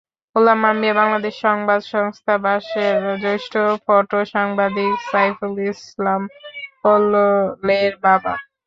[0.35, 3.53] গোলাম আম্বিয়া বাংলাদেশ সংবাদ সংস্থা বাসসের জ্যেষ্ঠ
[3.85, 6.21] ফটোসাংবাদিক সাইফুল ইসলাম
[6.83, 8.33] কল্লোলের বাবা।